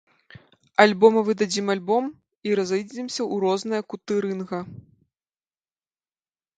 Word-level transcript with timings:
Альбо 0.83 1.11
мы 1.17 1.21
выдадзім 1.27 1.65
альбом 1.75 2.09
і 2.49 2.55
разыйдземся 2.61 3.21
ў 3.33 3.35
розныя 3.45 3.81
куты 3.95 4.13
рынга. 4.29 4.67